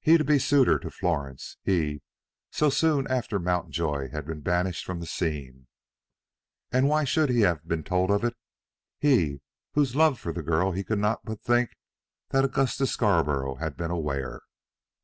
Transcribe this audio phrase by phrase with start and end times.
[0.00, 2.02] He to be suitor to Florence, he,
[2.50, 5.68] so soon after Mountjoy had been banished from the scene!
[6.72, 8.34] And why should he have been told of it?
[8.98, 9.40] he, of
[9.74, 11.76] whose love for the girl he could not but think
[12.30, 14.40] that Augustus Scarborough had been aware.